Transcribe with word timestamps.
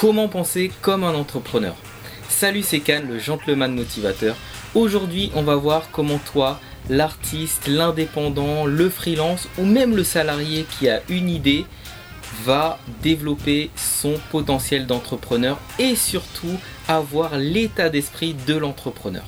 Comment 0.00 0.26
penser 0.26 0.72
comme 0.80 1.04
un 1.04 1.14
entrepreneur 1.14 1.76
Salut, 2.28 2.62
c'est 2.62 2.80
Can, 2.80 3.02
le 3.08 3.18
gentleman 3.18 3.72
motivateur. 3.74 4.34
Aujourd'hui, 4.74 5.30
on 5.34 5.42
va 5.42 5.54
voir 5.54 5.90
comment 5.92 6.18
toi, 6.18 6.58
l'artiste, 6.88 7.68
l'indépendant, 7.68 8.66
le 8.66 8.88
freelance 8.88 9.48
ou 9.58 9.64
même 9.64 9.94
le 9.94 10.02
salarié 10.02 10.66
qui 10.78 10.88
a 10.88 11.02
une 11.08 11.28
idée 11.28 11.66
va 12.42 12.78
développer 13.02 13.70
son 13.76 14.14
potentiel 14.30 14.86
d'entrepreneur 14.86 15.60
et 15.78 15.94
surtout 15.94 16.58
avoir 16.88 17.36
l'état 17.36 17.90
d'esprit 17.90 18.34
de 18.46 18.56
l'entrepreneur. 18.56 19.26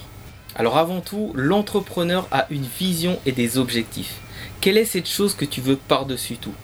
Alors 0.56 0.78
avant 0.78 1.02
tout, 1.02 1.32
l'entrepreneur 1.34 2.26
a 2.32 2.46
une 2.50 2.66
vision 2.78 3.20
et 3.26 3.32
des 3.32 3.58
objectifs. 3.58 4.16
Quelle 4.60 4.78
est 4.78 4.86
cette 4.86 5.08
chose 5.08 5.34
que 5.34 5.44
tu 5.44 5.60
veux 5.60 5.76
par-dessus 5.76 6.36
tout? 6.36 6.54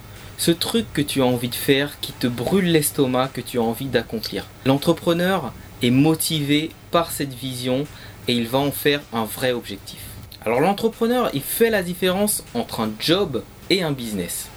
Ce 0.40 0.50
truc 0.52 0.86
que 0.94 1.02
tu 1.02 1.20
as 1.20 1.26
envie 1.26 1.50
de 1.50 1.54
faire, 1.54 2.00
qui 2.00 2.12
te 2.12 2.26
brûle 2.26 2.72
l'estomac, 2.72 3.28
que 3.28 3.42
tu 3.42 3.58
as 3.58 3.62
envie 3.62 3.84
d'accomplir. 3.84 4.46
L'entrepreneur 4.64 5.52
est 5.82 5.90
motivé 5.90 6.70
par 6.90 7.10
cette 7.10 7.34
vision 7.34 7.86
et 8.26 8.32
il 8.32 8.48
va 8.48 8.58
en 8.58 8.70
faire 8.72 9.02
un 9.12 9.26
vrai 9.26 9.52
objectif. 9.52 10.00
Alors 10.46 10.60
l'entrepreneur, 10.60 11.28
il 11.34 11.42
fait 11.42 11.68
la 11.68 11.82
différence 11.82 12.42
entre 12.54 12.80
un 12.80 12.90
job 12.98 13.42
et 13.68 13.82
un 13.82 13.92
business. 13.92 14.48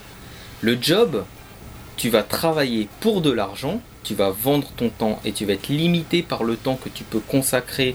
Le 0.62 0.78
job, 0.80 1.22
tu 1.98 2.08
vas 2.08 2.22
travailler 2.22 2.88
pour 3.00 3.20
de 3.20 3.30
l'argent, 3.30 3.82
tu 4.04 4.14
vas 4.14 4.30
vendre 4.30 4.68
ton 4.78 4.88
temps 4.88 5.20
et 5.26 5.32
tu 5.32 5.44
vas 5.44 5.52
être 5.52 5.68
limité 5.68 6.22
par 6.22 6.44
le 6.44 6.56
temps 6.56 6.78
que 6.82 6.88
tu 6.88 7.04
peux 7.04 7.20
consacrer 7.20 7.94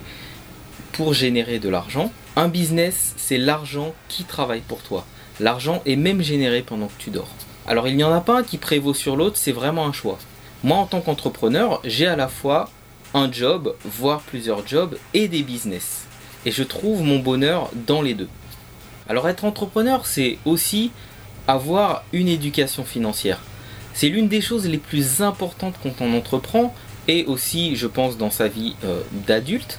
pour 0.91 1.15
générer 1.15 1.57
de 1.57 1.69
l'argent. 1.69 2.11
Un 2.35 2.49
business, 2.49 3.15
c'est 3.17 3.39
l'argent 3.39 3.95
qui 4.09 4.25
travaille 4.25 4.61
pour 4.61 4.83
toi. 4.83 5.07
L'argent 5.39 5.81
est 5.87 5.95
même 5.95 6.21
généré 6.21 6.61
pendant 6.61 6.85
que 6.85 6.99
tu 6.99 7.09
dors. 7.09 7.33
Alors 7.69 7.87
il 7.87 7.95
n'y 7.95 8.03
en 8.03 8.11
a 8.11 8.19
pas 8.19 8.39
un 8.39 8.43
qui 8.43 8.57
prévaut 8.57 8.95
sur 8.95 9.15
l'autre, 9.15 9.37
c'est 9.37 9.51
vraiment 9.51 9.85
un 9.85 9.93
choix. 9.93 10.17
Moi 10.63 10.75
en 10.75 10.87
tant 10.87 11.01
qu'entrepreneur, 11.01 11.79
j'ai 11.83 12.07
à 12.07 12.15
la 12.15 12.27
fois 12.27 12.71
un 13.13 13.31
job, 13.31 13.75
voire 13.85 14.21
plusieurs 14.21 14.67
jobs 14.67 14.97
et 15.13 15.27
des 15.27 15.43
business. 15.43 16.05
Et 16.47 16.51
je 16.51 16.63
trouve 16.63 17.03
mon 17.03 17.19
bonheur 17.19 17.69
dans 17.85 18.01
les 18.01 18.15
deux. 18.15 18.27
Alors 19.07 19.29
être 19.29 19.45
entrepreneur, 19.45 20.07
c'est 20.07 20.39
aussi 20.45 20.89
avoir 21.47 22.03
une 22.11 22.27
éducation 22.27 22.83
financière. 22.83 23.39
C'est 23.93 24.09
l'une 24.09 24.29
des 24.29 24.41
choses 24.41 24.67
les 24.67 24.79
plus 24.79 25.21
importantes 25.21 25.75
quand 25.83 26.01
on 26.01 26.17
entreprend 26.17 26.73
et 27.07 27.25
aussi, 27.25 27.75
je 27.75 27.85
pense, 27.85 28.17
dans 28.17 28.31
sa 28.31 28.47
vie 28.47 28.75
euh, 28.83 29.01
d'adulte 29.27 29.77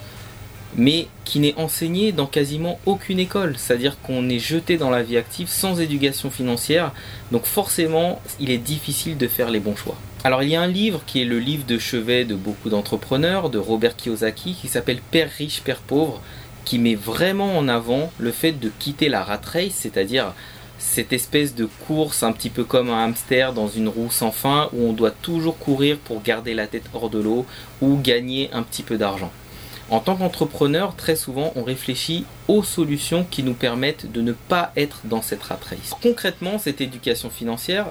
mais 0.77 1.09
qui 1.25 1.41
n'est 1.41 1.57
enseigné 1.57 2.13
dans 2.13 2.27
quasiment 2.27 2.79
aucune 2.87 3.19
école. 3.19 3.55
C'est-à-dire 3.57 4.01
qu'on 4.01 4.29
est 4.29 4.39
jeté 4.39 4.77
dans 4.77 4.91
la 4.91 5.03
vie 5.03 5.17
active 5.17 5.49
sans 5.49 5.81
éducation 5.81 6.31
financière, 6.31 6.93
donc 7.33 7.45
forcément 7.45 8.21
il 8.39 8.51
est 8.51 8.59
difficile 8.59 9.17
de 9.17 9.29
faire 9.29 9.51
les 9.51 9.61
bons 9.61 9.77
choix. 9.77 9.97
Alors 10.23 10.43
il 10.43 10.51
y 10.51 10.57
a 10.57 10.61
un 10.61 10.67
livre 10.67 11.03
qui 11.07 11.23
est 11.23 11.25
le 11.25 11.39
livre 11.39 11.65
de 11.67 11.79
chevet 11.79 12.25
de 12.25 12.35
beaucoup 12.35 12.69
d'entrepreneurs, 12.69 13.51
de 13.51 13.59
Robert 13.59 13.97
Kiyosaki, 13.97 14.55
qui 14.55 14.69
s'appelle 14.69 15.01
Père 15.11 15.31
riche, 15.39 15.63
Père 15.63 15.81
pauvre, 15.81 16.21
qui 16.65 16.79
met 16.79 16.95
vraiment 16.95 17.57
en 17.57 17.69
avant 17.69 18.13
le 18.19 18.31
fait 18.31 18.53
de 18.53 18.71
quitter 18.79 19.09
la 19.09 19.25
rat 19.25 19.41
race, 19.53 19.73
c'est-à-dire 19.73 20.35
cette 20.79 21.13
espèce 21.13 21.55
de 21.55 21.69
course 21.87 22.23
un 22.23 22.33
petit 22.33 22.51
peu 22.51 22.65
comme 22.65 22.91
un 22.91 23.05
hamster 23.05 23.53
dans 23.53 23.69
une 23.69 23.89
roue 23.89 24.11
sans 24.11 24.33
fin 24.33 24.69
où 24.73 24.89
on 24.89 24.93
doit 24.93 25.11
toujours 25.11 25.59
courir 25.59 25.99
pour 25.99 26.23
garder 26.23 26.55
la 26.55 26.67
tête 26.67 26.85
hors 26.95 27.11
de 27.11 27.19
l'eau 27.19 27.45
ou 27.81 27.97
gagner 27.97 28.51
un 28.53 28.63
petit 28.63 28.83
peu 28.83 28.97
d'argent. 28.97 29.31
En 29.91 29.99
tant 29.99 30.15
qu'entrepreneur, 30.15 30.95
très 30.95 31.17
souvent, 31.17 31.53
on 31.57 31.65
réfléchit 31.65 32.25
aux 32.47 32.63
solutions 32.63 33.27
qui 33.29 33.43
nous 33.43 33.55
permettent 33.55 34.11
de 34.13 34.21
ne 34.21 34.31
pas 34.33 34.71
être 34.77 35.01
dans 35.05 35.21
cette 35.21 35.43
rat 35.43 35.59
race. 35.69 35.97
Concrètement, 36.01 36.59
cette 36.59 36.81
éducation 36.81 37.29
financière, 37.29 37.87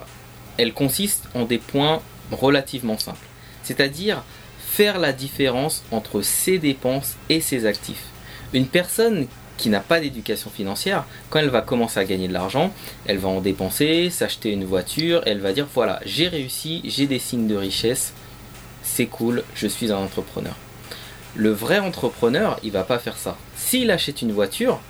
elle 0.58 0.74
consiste 0.74 1.28
en 1.34 1.44
des 1.44 1.58
points 1.58 2.02
relativement 2.32 2.98
simples. 2.98 3.28
C'est-à-dire 3.64 4.24
faire 4.60 4.98
la 4.98 5.12
différence 5.12 5.84
entre 5.92 6.22
ses 6.22 6.58
dépenses 6.58 7.18
et 7.28 7.42
ses 7.42 7.66
actifs. 7.66 8.06
Une 8.54 8.68
personne 8.68 9.28
qui 9.58 9.68
n'a 9.68 9.82
pas 9.82 10.00
d'éducation 10.00 10.50
financière, 10.50 11.04
quand 11.30 11.40
elle 11.40 11.50
va 11.50 11.62
commencer 11.62 12.00
à 12.00 12.06
gagner 12.06 12.30
de 12.30 12.34
l'argent, 12.34 12.72
elle 13.08 13.18
va 13.18 13.28
en 13.28 13.42
dépenser, 13.42 14.10
s'acheter 14.10 14.52
une 14.52 14.64
voiture, 14.64 15.22
elle 15.26 15.40
va 15.40 15.52
dire 15.52 15.68
voilà, 15.74 16.00
j'ai 16.06 16.30
réussi, 16.30 16.82
j'ai 16.86 17.08
des 17.08 17.20
signes 17.20 17.48
de 17.48 17.58
richesse, 17.58 18.14
c'est 18.84 19.08
cool, 19.08 19.44
je 19.54 19.68
suis 19.68 19.92
un 19.92 19.98
entrepreneur. 19.98 20.56
Le 21.40 21.52
vrai 21.52 21.80
entrepreneur, 21.80 22.60
il 22.64 22.72
va 22.72 22.84
pas 22.84 23.00
faire 23.00 23.16
ça. 23.16 23.38
S'il 23.56 23.92
achète 23.92 24.22
une 24.22 24.34
voiture, 24.34 24.82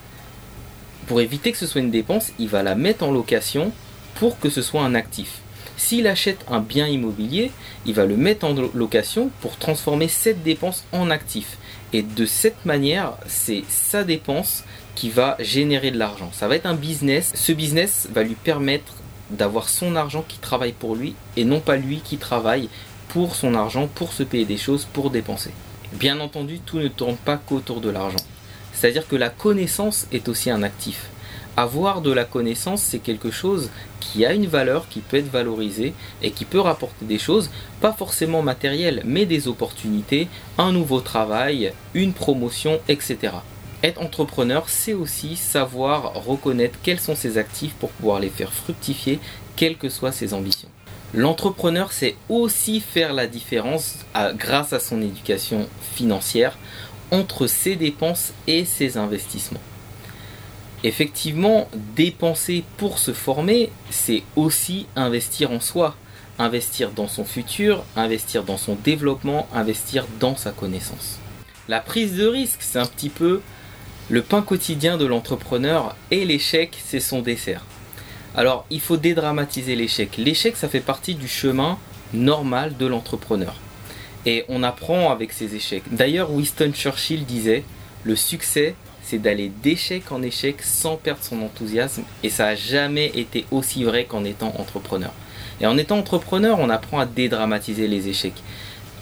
pour 1.06 1.22
éviter 1.22 1.52
que 1.52 1.60
ce 1.60 1.68
soit 1.68 1.80
une 1.80 1.92
dépense, 1.92 2.32
il 2.40 2.48
va 2.48 2.64
la 2.64 2.74
mettre 2.74 3.04
en 3.04 3.12
location 3.12 3.72
pour 4.16 4.40
que 4.40 4.50
ce 4.50 4.64
soit 4.64 4.82
un 4.82 4.96
actif. 4.96 5.42
S'il 5.78 6.08
achète 6.08 6.44
un 6.50 6.60
bien 6.60 6.88
immobilier, 6.88 7.52
il 7.86 7.94
va 7.94 8.08
le 8.08 8.18
mettre 8.18 8.48
en 8.48 8.56
location 8.74 9.30
pour 9.42 9.58
transformer 9.58 10.08
cette 10.08 10.42
dépense 10.42 10.86
en 10.92 11.12
actif. 11.12 11.60
Et 11.94 12.02
de 12.02 12.26
cette 12.26 12.66
manière, 12.66 13.14
c'est 13.28 13.62
sa 13.70 14.04
dépense 14.04 14.64
qui 14.96 15.12
va 15.12 15.38
générer 15.38 15.92
de 15.92 16.00
l'argent. 16.00 16.32
Ça 16.34 16.48
va 16.48 16.56
être 16.56 16.66
un 16.66 16.74
business. 16.74 17.32
Ce 17.36 17.52
business 17.52 18.08
va 18.12 18.24
lui 18.24 18.34
permettre 18.34 18.94
d'avoir 19.30 19.70
son 19.70 19.96
argent 19.96 20.26
qui 20.28 20.40
travaille 20.40 20.74
pour 20.74 20.96
lui 20.96 21.14
et 21.38 21.46
non 21.46 21.60
pas 21.60 21.76
lui 21.76 22.00
qui 22.04 22.18
travaille 22.18 22.70
pour 23.10 23.36
son 23.36 23.54
argent, 23.54 23.86
pour 23.86 24.14
se 24.14 24.24
payer 24.24 24.46
des 24.46 24.58
choses, 24.58 24.88
pour 24.92 25.12
dépenser. 25.12 25.52
Bien 25.94 26.20
entendu, 26.20 26.60
tout 26.60 26.78
ne 26.78 26.88
tourne 26.88 27.18
pas 27.18 27.38
qu'autour 27.38 27.82
de 27.82 27.90
l'argent. 27.90 28.24
C'est-à-dire 28.74 29.08
que 29.08 29.16
la 29.16 29.30
connaissance 29.30 30.08
est 30.12 30.30
aussi 30.30 30.52
un 30.52 30.62
actif. 30.64 31.10
Avoir 31.58 32.02
de 32.02 32.12
la 32.12 32.26
connaissance, 32.26 32.82
c'est 32.82 33.00
quelque 33.00 33.32
chose 33.32 33.70
qui 34.00 34.26
a 34.26 34.34
une 34.34 34.46
valeur, 34.46 34.88
qui 34.88 35.00
peut 35.02 35.18
être 35.18 35.32
valorisé 35.32 35.94
et 36.22 36.32
qui 36.32 36.46
peut 36.46 36.60
rapporter 36.60 37.06
des 37.06 37.18
choses, 37.18 37.50
pas 37.82 37.92
forcément 37.92 38.42
matérielles, 38.42 39.02
mais 39.04 39.26
des 39.26 39.48
opportunités, 39.48 40.28
un 40.58 40.72
nouveau 40.72 41.02
travail, 41.02 41.74
une 41.94 42.14
promotion, 42.14 42.80
etc. 42.88 43.34
Être 43.84 44.02
entrepreneur, 44.02 44.70
c'est 44.70 44.94
aussi 44.94 45.36
savoir 45.36 46.14
reconnaître 46.14 46.80
quels 46.84 47.00
sont 47.00 47.16
ses 47.16 47.38
actifs 47.38 47.74
pour 47.74 47.90
pouvoir 47.90 48.20
les 48.20 48.30
faire 48.30 48.54
fructifier, 48.54 49.20
quelles 49.56 49.78
que 49.78 49.90
soient 49.90 50.12
ses 50.12 50.34
ambitions. 50.34 50.70
L'entrepreneur 51.14 51.92
sait 51.92 52.16
aussi 52.30 52.82
faire 52.82 53.14
la 53.14 53.26
différence 53.26 54.06
grâce 54.36 54.74
à 54.74 54.80
son 54.80 55.02
éducation 55.02 55.68
financière 55.94 56.58
entre 57.12 57.48
ses 57.48 57.76
dépenses 57.76 58.34
et 58.46 58.64
ses 58.64 58.98
investissements. 58.98 59.62
Effectivement, 60.84 61.68
dépenser 61.96 62.64
pour 62.78 63.00
se 63.00 63.12
former, 63.12 63.72
c'est 63.90 64.24
aussi 64.36 64.86
investir 64.96 65.52
en 65.52 65.60
soi, 65.60 65.96
investir 66.38 66.92
dans 66.92 67.08
son 67.08 67.26
futur, 67.26 67.84
investir 67.96 68.44
dans 68.44 68.58
son 68.58 68.76
développement, 68.76 69.50
investir 69.54 70.06
dans 70.20 70.38
sa 70.38 70.52
connaissance. 70.52 71.18
La 71.68 71.80
prise 71.80 72.16
de 72.16 72.28
risque, 72.28 72.62
c'est 72.62 72.80
un 72.80 72.86
petit 72.86 73.10
peu 73.10 73.42
le 74.10 74.22
pain 74.22 74.42
quotidien 74.42 74.98
de 74.98 75.06
l'entrepreneur 75.06 75.96
et 76.12 76.24
l'échec, 76.24 76.78
c'est 76.84 77.00
son 77.00 77.22
dessert. 77.22 77.64
Alors, 78.36 78.66
il 78.70 78.80
faut 78.80 78.98
dédramatiser 78.98 79.76
l'échec. 79.76 80.18
L'échec, 80.18 80.56
ça 80.56 80.70
fait 80.70 80.80
partie 80.80 81.16
du 81.16 81.28
chemin 81.28 81.78
normal 82.14 82.78
de 82.78 82.86
l'entrepreneur. 82.86 83.56
Et 84.26 84.46
on 84.50 84.64
apprend 84.64 85.12
avec 85.12 85.32
ses 85.32 85.56
échecs. 85.56 85.84
D'ailleurs, 85.92 86.32
Winston 86.32 86.72
Churchill 86.74 87.26
disait, 87.26 87.64
le 88.04 88.16
succès, 88.16 88.76
c'est 89.04 89.18
d'aller 89.18 89.52
d'échec 89.64 90.12
en 90.12 90.22
échec 90.22 90.62
sans 90.62 90.96
perdre 90.96 91.24
son 91.24 91.42
enthousiasme. 91.42 92.04
Et 92.24 92.30
ça 92.30 92.46
n'a 92.46 92.56
jamais 92.56 93.08
été 93.16 93.46
aussi 93.52 93.84
vrai 93.84 94.06
qu'en 94.06 94.24
étant 94.24 94.54
entrepreneur. 94.58 95.12
Et 95.62 95.66
en 95.66 95.78
étant 95.78 95.98
entrepreneur, 95.98 96.60
on 96.60 96.70
apprend 96.70 97.00
à 97.00 97.06
dédramatiser 97.06 97.88
les 97.88 98.08
échecs. 98.08 98.42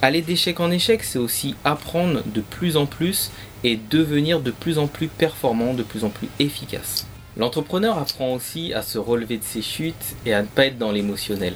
Aller 0.02 0.22
d'échec 0.22 0.60
en 0.60 0.72
échec, 0.72 1.04
c'est 1.04 1.20
aussi 1.20 1.56
apprendre 1.64 2.22
de 2.26 2.42
plus 2.42 2.78
en 2.78 2.86
plus 2.86 3.32
et 3.64 3.80
devenir 3.90 4.40
de 4.40 4.52
plus 4.52 4.78
en 4.78 4.88
plus 4.88 5.08
performant, 5.08 5.74
de 5.74 5.84
plus 5.84 6.04
en 6.04 6.10
plus 6.10 6.30
efficace. 6.40 7.08
L'entrepreneur 7.38 8.00
apprend 8.00 8.34
aussi 8.34 8.74
à 8.74 8.82
se 8.82 8.98
relever 8.98 9.38
de 9.38 9.44
ses 9.44 9.62
chutes 9.62 10.16
et 10.26 10.34
à 10.34 10.42
ne 10.42 10.48
pas 10.48 10.66
être 10.66 10.78
dans 10.80 10.92
l'émotionnel. 10.92 11.54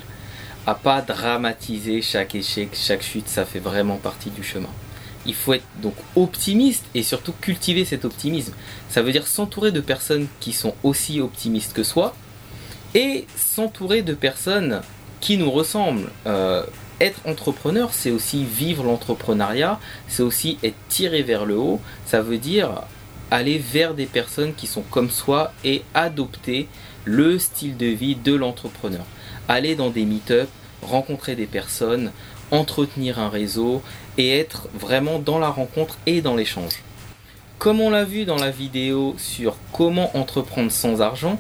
À 0.68 0.76
pas 0.76 1.02
dramatiser 1.02 2.04
chaque 2.04 2.36
échec, 2.36 2.70
chaque 2.74 3.02
chute, 3.02 3.28
ça 3.28 3.46
fait 3.46 3.60
vraiment 3.60 3.98
partie 3.98 4.30
du 4.30 4.44
chemin. 4.44 4.70
Il 5.26 5.34
faut 5.34 5.54
être 5.54 5.66
donc 5.82 5.96
optimiste 6.16 6.86
et 6.94 7.02
surtout 7.02 7.34
cultiver 7.42 7.84
cet 7.84 8.06
optimisme. 8.06 8.54
Ça 8.90 9.02
veut 9.02 9.12
dire 9.12 9.26
s'entourer 9.26 9.72
de 9.72 9.82
personnes 9.82 10.28
qui 10.40 10.54
sont 10.54 10.76
aussi 10.84 11.20
optimistes 11.20 11.74
que 11.74 11.84
soi 11.84 12.16
et 12.94 13.26
s'entourer 13.36 14.04
de 14.04 14.14
personnes 14.14 14.82
qui 15.20 15.38
nous 15.38 15.50
ressemblent. 15.50 16.12
Euh, 16.28 16.64
être 17.00 17.20
entrepreneur, 17.26 17.90
c'est 17.92 18.12
aussi 18.12 18.46
vivre 18.46 18.84
l'entrepreneuriat, 18.84 19.80
c'est 20.08 20.22
aussi 20.22 20.60
être 20.64 20.76
tiré 20.90 21.24
vers 21.24 21.46
le 21.46 21.58
haut. 21.58 21.82
Ça 22.06 22.22
veut 22.22 22.38
dire 22.38 22.84
aller 23.32 23.58
vers 23.58 23.94
des 23.94 24.06
personnes 24.06 24.54
qui 24.54 24.68
sont 24.68 24.84
comme 24.84 25.10
soi 25.10 25.54
et 25.64 25.84
adopter 25.94 26.68
le 27.06 27.40
style 27.40 27.78
de 27.78 27.88
vie 27.88 28.16
de 28.16 28.36
l'entrepreneur. 28.36 29.06
Aller 29.48 29.76
dans 29.76 29.90
des 29.90 30.06
meet-up, 30.06 30.50
rencontrer 30.82 31.36
des 31.36 31.48
personnes, 31.48 32.12
entretenir 32.52 33.20
un 33.20 33.30
réseau 33.30 33.82
et 34.18 34.38
être 34.38 34.68
vraiment 34.74 35.18
dans 35.18 35.40
la 35.40 35.50
rencontre 35.50 35.98
et 36.06 36.22
dans 36.22 36.36
l'échange. 36.36 36.84
Comme 37.58 37.80
on 37.80 37.90
l'a 37.90 38.04
vu 38.04 38.26
dans 38.26 38.38
la 38.38 38.52
vidéo 38.52 39.16
sur 39.18 39.56
comment 39.72 40.16
entreprendre 40.18 40.72
sans 40.72 41.02
argent, 41.02 41.40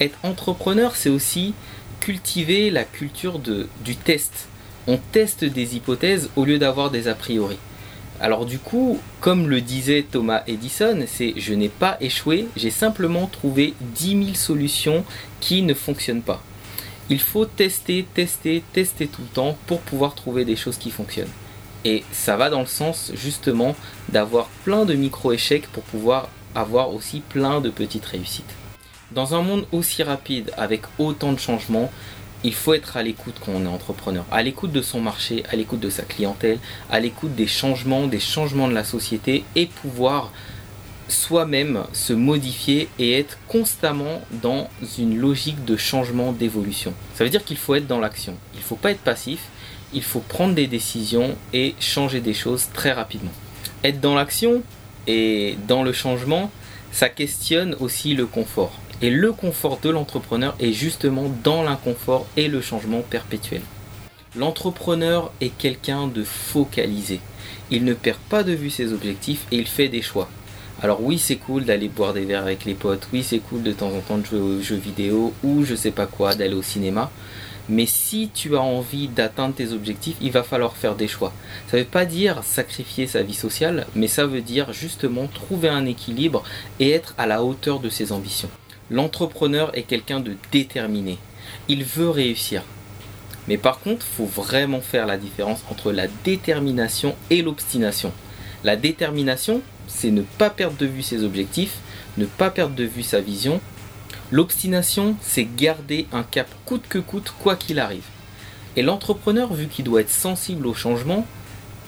être 0.00 0.18
entrepreneur 0.22 0.94
c'est 0.96 1.08
aussi 1.08 1.54
cultiver 2.00 2.70
la 2.70 2.84
culture 2.84 3.38
du 3.38 3.96
test, 3.96 4.48
On 4.88 4.98
teste 5.12 5.44
des 5.44 5.76
hypothèses 5.76 6.28
au 6.34 6.44
lieu 6.44 6.58
d'avoir 6.58 6.90
des 6.90 7.06
a 7.06 7.14
priori. 7.14 7.56
Alors 8.20 8.46
du 8.46 8.58
coup, 8.58 9.00
comme 9.20 9.48
le 9.48 9.60
disait 9.60 10.06
Thomas 10.08 10.42
Edison, 10.46 11.04
c'est 11.06 11.34
je 11.36 11.54
n'ai 11.54 11.68
pas 11.68 11.96
échoué, 12.00 12.46
j'ai 12.56 12.70
simplement 12.70 13.26
trouvé 13.26 13.74
10 13.80 14.24
000 14.24 14.34
solutions 14.34 15.04
qui 15.40 15.62
ne 15.62 15.74
fonctionnent 15.74 16.22
pas. 16.22 16.42
Il 17.10 17.20
faut 17.20 17.46
tester, 17.46 18.06
tester, 18.14 18.62
tester 18.72 19.08
tout 19.08 19.22
le 19.22 19.28
temps 19.28 19.58
pour 19.66 19.80
pouvoir 19.80 20.14
trouver 20.14 20.44
des 20.44 20.56
choses 20.56 20.78
qui 20.78 20.90
fonctionnent. 20.90 21.26
Et 21.84 22.04
ça 22.12 22.36
va 22.36 22.48
dans 22.48 22.60
le 22.60 22.66
sens 22.66 23.10
justement 23.14 23.74
d'avoir 24.08 24.46
plein 24.64 24.84
de 24.84 24.94
micro-échecs 24.94 25.66
pour 25.66 25.82
pouvoir 25.82 26.28
avoir 26.54 26.94
aussi 26.94 27.20
plein 27.20 27.60
de 27.60 27.70
petites 27.70 28.06
réussites. 28.06 28.54
Dans 29.10 29.34
un 29.34 29.42
monde 29.42 29.66
aussi 29.72 30.02
rapide, 30.02 30.52
avec 30.56 30.82
autant 30.98 31.32
de 31.32 31.38
changements, 31.38 31.90
il 32.44 32.54
faut 32.54 32.74
être 32.74 32.96
à 32.96 33.02
l'écoute 33.02 33.36
quand 33.44 33.52
on 33.54 33.64
est 33.64 33.68
entrepreneur, 33.68 34.24
à 34.30 34.42
l'écoute 34.42 34.72
de 34.72 34.82
son 34.82 35.00
marché, 35.00 35.44
à 35.50 35.56
l'écoute 35.56 35.80
de 35.80 35.90
sa 35.90 36.02
clientèle, 36.02 36.58
à 36.90 37.00
l'écoute 37.00 37.34
des 37.34 37.46
changements, 37.46 38.06
des 38.06 38.20
changements 38.20 38.68
de 38.68 38.74
la 38.74 38.84
société 38.84 39.44
et 39.54 39.66
pouvoir 39.66 40.32
soi-même 41.08 41.84
se 41.92 42.12
modifier 42.12 42.88
et 42.98 43.18
être 43.18 43.38
constamment 43.48 44.22
dans 44.30 44.68
une 44.98 45.18
logique 45.18 45.64
de 45.64 45.76
changement, 45.76 46.32
d'évolution. 46.32 46.94
Ça 47.14 47.24
veut 47.24 47.30
dire 47.30 47.44
qu'il 47.44 47.58
faut 47.58 47.74
être 47.74 47.86
dans 47.86 48.00
l'action. 48.00 48.34
Il 48.54 48.60
ne 48.60 48.64
faut 48.64 48.76
pas 48.76 48.90
être 48.90 49.00
passif, 49.00 49.40
il 49.92 50.02
faut 50.02 50.20
prendre 50.20 50.54
des 50.54 50.66
décisions 50.66 51.36
et 51.52 51.74
changer 51.80 52.20
des 52.20 52.34
choses 52.34 52.68
très 52.72 52.92
rapidement. 52.92 53.32
Être 53.84 54.00
dans 54.00 54.14
l'action 54.14 54.62
et 55.06 55.58
dans 55.68 55.82
le 55.82 55.92
changement, 55.92 56.50
ça 56.92 57.08
questionne 57.08 57.76
aussi 57.80 58.14
le 58.14 58.26
confort. 58.26 58.72
Et 59.02 59.10
le 59.10 59.32
confort 59.32 59.80
de 59.82 59.90
l'entrepreneur 59.90 60.54
est 60.60 60.72
justement 60.72 61.28
dans 61.42 61.64
l'inconfort 61.64 62.24
et 62.36 62.46
le 62.46 62.60
changement 62.60 63.00
perpétuel. 63.00 63.62
L'entrepreneur 64.36 65.32
est 65.40 65.50
quelqu'un 65.58 66.06
de 66.06 66.22
focalisé. 66.22 67.18
Il 67.72 67.84
ne 67.84 67.94
perd 67.94 68.18
pas 68.30 68.44
de 68.44 68.52
vue 68.52 68.70
ses 68.70 68.92
objectifs 68.92 69.44
et 69.50 69.56
il 69.56 69.66
fait 69.66 69.88
des 69.88 70.02
choix. 70.02 70.28
Alors 70.82 71.02
oui, 71.02 71.18
c'est 71.18 71.36
cool 71.36 71.64
d'aller 71.64 71.88
boire 71.88 72.12
des 72.12 72.24
verres 72.24 72.44
avec 72.44 72.64
les 72.64 72.74
potes, 72.74 73.08
oui, 73.12 73.24
c'est 73.24 73.40
cool 73.40 73.64
de 73.64 73.72
temps 73.72 73.90
en 73.90 74.00
temps 74.00 74.18
de 74.18 74.24
jouer 74.24 74.40
aux 74.40 74.60
jeux 74.60 74.76
vidéo 74.76 75.32
ou 75.42 75.64
je 75.64 75.74
sais 75.74 75.90
pas 75.90 76.06
quoi, 76.06 76.36
d'aller 76.36 76.54
au 76.54 76.62
cinéma. 76.62 77.10
Mais 77.68 77.86
si 77.86 78.30
tu 78.32 78.56
as 78.56 78.62
envie 78.62 79.08
d'atteindre 79.08 79.54
tes 79.54 79.72
objectifs, 79.72 80.16
il 80.20 80.30
va 80.30 80.44
falloir 80.44 80.76
faire 80.76 80.94
des 80.94 81.08
choix. 81.08 81.32
Ça 81.68 81.76
ne 81.76 81.82
veut 81.82 81.88
pas 81.88 82.04
dire 82.04 82.42
sacrifier 82.44 83.08
sa 83.08 83.22
vie 83.22 83.34
sociale, 83.34 83.86
mais 83.96 84.08
ça 84.08 84.26
veut 84.26 84.40
dire 84.42 84.72
justement 84.72 85.26
trouver 85.26 85.68
un 85.68 85.86
équilibre 85.86 86.44
et 86.78 86.90
être 86.90 87.14
à 87.18 87.26
la 87.26 87.42
hauteur 87.42 87.80
de 87.80 87.88
ses 87.88 88.12
ambitions. 88.12 88.50
L'entrepreneur 88.90 89.76
est 89.76 89.82
quelqu'un 89.82 90.20
de 90.20 90.36
déterminé. 90.50 91.18
Il 91.68 91.84
veut 91.84 92.10
réussir. 92.10 92.62
Mais 93.48 93.56
par 93.56 93.80
contre, 93.80 94.06
il 94.08 94.16
faut 94.16 94.26
vraiment 94.26 94.80
faire 94.80 95.06
la 95.06 95.16
différence 95.16 95.64
entre 95.70 95.92
la 95.92 96.06
détermination 96.24 97.14
et 97.30 97.42
l'obstination. 97.42 98.12
La 98.64 98.76
détermination, 98.76 99.62
c'est 99.88 100.10
ne 100.10 100.22
pas 100.22 100.50
perdre 100.50 100.76
de 100.76 100.86
vue 100.86 101.02
ses 101.02 101.24
objectifs, 101.24 101.78
ne 102.16 102.26
pas 102.26 102.50
perdre 102.50 102.74
de 102.74 102.84
vue 102.84 103.02
sa 103.02 103.20
vision. 103.20 103.60
L'obstination, 104.30 105.16
c'est 105.20 105.48
garder 105.56 106.06
un 106.12 106.22
cap 106.22 106.48
coûte 106.64 106.84
que 106.88 106.98
coûte, 106.98 107.34
quoi 107.42 107.56
qu'il 107.56 107.80
arrive. 107.80 108.06
Et 108.76 108.82
l'entrepreneur, 108.82 109.52
vu 109.52 109.66
qu'il 109.66 109.84
doit 109.84 110.00
être 110.00 110.10
sensible 110.10 110.66
au 110.66 110.74
changement, 110.74 111.26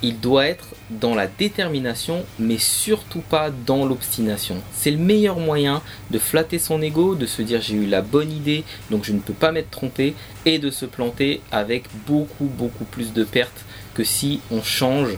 il 0.04 0.20
doit 0.20 0.46
être 0.46 0.66
dans 0.90 1.14
la 1.14 1.26
détermination, 1.26 2.26
mais 2.38 2.58
surtout 2.58 3.22
pas 3.22 3.50
dans 3.50 3.86
l'obstination. 3.86 4.56
C'est 4.70 4.90
le 4.90 4.98
meilleur 4.98 5.38
moyen 5.38 5.80
de 6.10 6.18
flatter 6.18 6.58
son 6.58 6.82
ego, 6.82 7.14
de 7.14 7.24
se 7.24 7.40
dire 7.40 7.62
j'ai 7.62 7.76
eu 7.76 7.86
la 7.86 8.02
bonne 8.02 8.30
idée, 8.30 8.64
donc 8.90 9.04
je 9.04 9.12
ne 9.12 9.18
peux 9.18 9.32
pas 9.32 9.50
m'être 9.50 9.70
trompé, 9.70 10.14
et 10.44 10.58
de 10.58 10.68
se 10.68 10.84
planter 10.84 11.40
avec 11.50 11.84
beaucoup 12.06 12.44
beaucoup 12.44 12.84
plus 12.84 13.14
de 13.14 13.24
pertes 13.24 13.64
que 13.94 14.04
si 14.04 14.40
on 14.50 14.62
change 14.62 15.16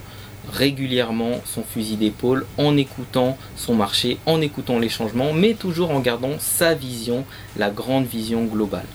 régulièrement 0.52 1.40
son 1.44 1.64
fusil 1.64 1.96
d'épaule 1.96 2.46
en 2.56 2.76
écoutant 2.76 3.36
son 3.56 3.74
marché, 3.74 4.18
en 4.24 4.40
écoutant 4.40 4.78
les 4.78 4.88
changements, 4.88 5.32
mais 5.32 5.54
toujours 5.54 5.90
en 5.90 5.98
gardant 5.98 6.38
sa 6.38 6.74
vision, 6.74 7.24
la 7.56 7.70
grande 7.70 8.06
vision 8.06 8.44
globale. 8.44 8.86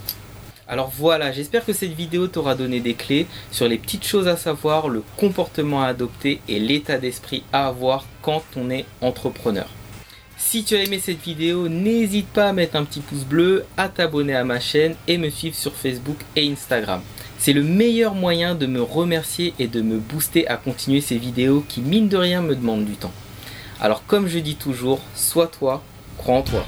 Alors 0.71 0.89
voilà, 0.97 1.33
j'espère 1.33 1.65
que 1.65 1.73
cette 1.73 1.91
vidéo 1.91 2.27
t'aura 2.27 2.55
donné 2.55 2.79
des 2.79 2.93
clés 2.93 3.27
sur 3.51 3.67
les 3.67 3.77
petites 3.77 4.07
choses 4.07 4.29
à 4.29 4.37
savoir, 4.37 4.87
le 4.87 5.03
comportement 5.17 5.83
à 5.83 5.87
adopter 5.87 6.39
et 6.47 6.61
l'état 6.61 6.97
d'esprit 6.97 7.43
à 7.51 7.67
avoir 7.67 8.05
quand 8.21 8.41
on 8.55 8.69
est 8.69 8.85
entrepreneur. 9.01 9.67
Si 10.37 10.63
tu 10.63 10.77
as 10.77 10.83
aimé 10.83 11.01
cette 11.03 11.21
vidéo, 11.21 11.67
n'hésite 11.67 12.27
pas 12.27 12.47
à 12.47 12.53
mettre 12.53 12.77
un 12.77 12.85
petit 12.85 13.01
pouce 13.01 13.25
bleu, 13.25 13.65
à 13.75 13.89
t'abonner 13.89 14.33
à 14.33 14.45
ma 14.45 14.61
chaîne 14.61 14.95
et 15.09 15.17
me 15.17 15.29
suivre 15.29 15.57
sur 15.57 15.73
Facebook 15.73 16.19
et 16.37 16.49
Instagram. 16.49 17.01
C'est 17.37 17.51
le 17.51 17.63
meilleur 17.63 18.15
moyen 18.15 18.55
de 18.55 18.65
me 18.65 18.81
remercier 18.81 19.53
et 19.59 19.67
de 19.67 19.81
me 19.81 19.97
booster 19.97 20.47
à 20.47 20.55
continuer 20.55 21.01
ces 21.01 21.17
vidéos 21.17 21.65
qui 21.67 21.81
mine 21.81 22.07
de 22.07 22.15
rien 22.15 22.41
me 22.41 22.55
demandent 22.55 22.85
du 22.85 22.95
temps. 22.95 23.13
Alors 23.81 24.05
comme 24.07 24.29
je 24.29 24.39
dis 24.39 24.55
toujours, 24.55 25.01
sois 25.15 25.47
toi, 25.47 25.83
crois 26.17 26.35
en 26.35 26.43
toi. 26.43 26.65